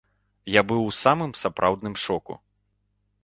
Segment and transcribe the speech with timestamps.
[0.51, 2.33] Я быў у самым сапраўдным шоку.